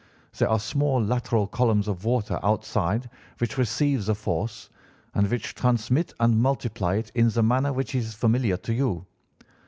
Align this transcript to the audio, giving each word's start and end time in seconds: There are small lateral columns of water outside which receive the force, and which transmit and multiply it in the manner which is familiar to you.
There 0.35 0.49
are 0.49 0.57
small 0.59 0.99
lateral 0.99 1.45
columns 1.45 1.87
of 1.87 2.05
water 2.05 2.39
outside 2.41 3.07
which 3.37 3.55
receive 3.59 4.05
the 4.07 4.15
force, 4.15 4.71
and 5.13 5.29
which 5.29 5.53
transmit 5.53 6.11
and 6.19 6.41
multiply 6.41 6.95
it 6.95 7.11
in 7.13 7.29
the 7.29 7.43
manner 7.43 7.71
which 7.71 7.93
is 7.93 8.15
familiar 8.15 8.57
to 8.57 8.73
you. 8.73 9.05